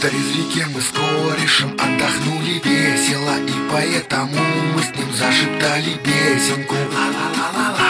[0.00, 4.32] Вдалеке мы с корешем отдохнули весело И поэтому
[4.74, 6.74] мы с ним зашептали песенку.
[6.74, 7.89] Ла-ла-ла-ла-ла.